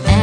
and 0.00 0.21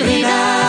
Shirina. 0.00 0.59